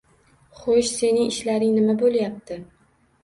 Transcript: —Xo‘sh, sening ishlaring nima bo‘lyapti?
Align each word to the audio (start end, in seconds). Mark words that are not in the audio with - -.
—Xo‘sh, 0.61 0.87
sening 1.01 1.29
ishlaring 1.33 1.75
nima 1.77 1.97
bo‘lyapti? 2.05 2.57